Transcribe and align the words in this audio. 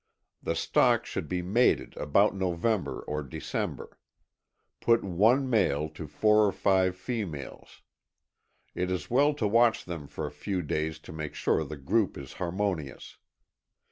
The 0.41 0.55
stock 0.55 1.05
should 1.05 1.27
be 1.29 1.43
mated 1.43 1.95
about 1.95 2.33
November 2.35 3.01
or 3.01 3.21
December. 3.21 3.99
Put 4.79 5.03
one 5.03 5.47
male 5.47 5.89
to 5.89 6.07
four 6.07 6.47
or 6.47 6.51
five 6.51 6.95
females. 6.95 7.83
It 8.73 8.89
is 8.89 9.11
well 9.11 9.35
to 9.35 9.47
watch 9.47 9.85
them 9.85 10.07
for 10.07 10.25
a 10.25 10.31
few 10.31 10.63
days 10.63 10.97
to 10.97 11.13
make 11.13 11.35
sure 11.35 11.63
the 11.63 11.77
group 11.77 12.17
is 12.17 12.33
harmonious. 12.33 13.17